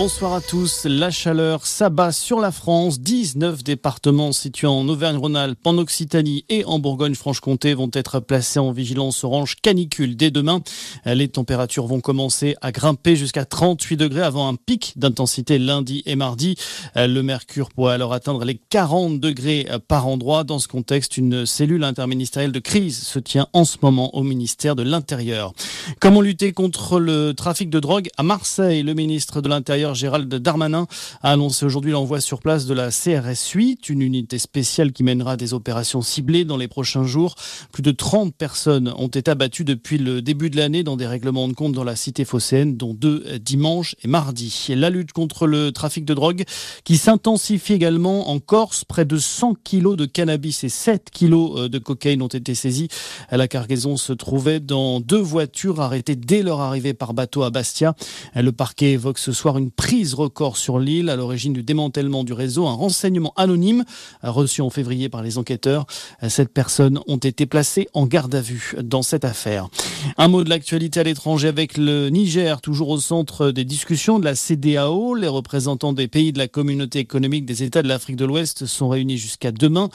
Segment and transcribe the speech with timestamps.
[0.00, 0.86] Bonsoir à tous.
[0.86, 3.00] La chaleur s'abat sur la France.
[3.00, 9.24] 19 départements situés en Auvergne-Rhône-Alpes, en Occitanie et en Bourgogne-Franche-Comté vont être placés en vigilance
[9.24, 10.62] orange canicule dès demain.
[11.04, 16.16] Les températures vont commencer à grimper jusqu'à 38 degrés avant un pic d'intensité lundi et
[16.16, 16.56] mardi.
[16.96, 20.44] Le mercure pourrait alors atteindre les 40 degrés par endroit.
[20.44, 24.76] Dans ce contexte, une cellule interministérielle de crise se tient en ce moment au ministère
[24.76, 25.52] de l'Intérieur.
[26.00, 28.82] Comment lutter contre le trafic de drogue à Marseille?
[28.82, 30.86] Le ministre de l'Intérieur Gérald Darmanin
[31.22, 35.36] a annoncé aujourd'hui l'envoi sur place de la CRS 8, une unité spéciale qui mènera
[35.36, 37.34] des opérations ciblées dans les prochains jours.
[37.72, 41.48] Plus de 30 personnes ont été abattues depuis le début de l'année dans des règlements
[41.48, 44.66] de compte dans la cité phocéenne, dont deux dimanche et mardi.
[44.70, 46.44] La lutte contre le trafic de drogue
[46.84, 48.84] qui s'intensifie également en Corse.
[48.84, 52.88] Près de 100 kilos de cannabis et 7 kilos euh, de cocaïne ont été saisis.
[53.30, 57.94] La cargaison se trouvait dans deux voitures arrêtées dès leur arrivée par bateau à Bastia.
[58.34, 62.32] Le parquet évoque ce soir une prise record sur l'île à l'origine du démantèlement du
[62.32, 62.66] réseau.
[62.66, 63.84] Un renseignement anonyme
[64.22, 65.86] reçu en février par les enquêteurs.
[66.26, 69.68] Sept personnes ont été placées en garde à vue dans cette affaire.
[70.16, 74.24] Un mot de l'actualité à l'étranger avec le Niger, toujours au centre des discussions de
[74.24, 75.14] la CDAO.
[75.14, 78.88] Les représentants des pays de la communauté économique des États de l'Afrique de l'Ouest sont
[78.88, 79.90] réunis jusqu'à demain,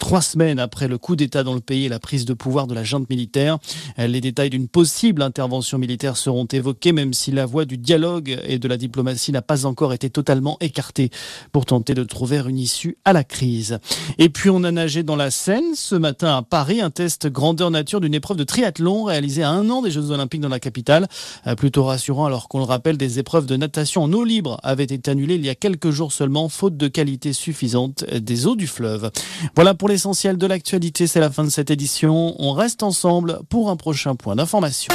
[0.00, 2.74] trois semaines après le coup d'État dans le pays et la prise de pouvoir de
[2.74, 3.58] la junte militaire.
[3.98, 8.58] Les détails d'une possible intervention militaire seront évoqués, même si la voie du dialogue et
[8.58, 11.10] de la diplomatie n'a pas encore été totalement écarté
[11.52, 13.78] pour tenter de trouver une issue à la crise.
[14.18, 17.70] Et puis on a nagé dans la Seine ce matin à Paris, un test grandeur
[17.70, 21.08] nature d'une épreuve de triathlon réalisée à un an des Jeux Olympiques dans la capitale.
[21.46, 24.84] Euh, plutôt rassurant alors qu'on le rappelle, des épreuves de natation en eau libre avaient
[24.84, 28.66] été annulées il y a quelques jours seulement, faute de qualité suffisante des eaux du
[28.66, 29.10] fleuve.
[29.54, 32.34] Voilà pour l'essentiel de l'actualité, c'est la fin de cette édition.
[32.38, 34.92] On reste ensemble pour un prochain point d'information.